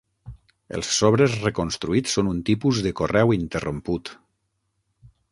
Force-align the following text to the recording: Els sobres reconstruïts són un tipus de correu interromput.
Els 0.77 0.87
sobres 0.99 1.35
reconstruïts 1.41 2.15
són 2.17 2.31
un 2.31 2.39
tipus 2.47 2.79
de 2.85 2.91
correu 3.01 3.35
interromput. 3.37 4.11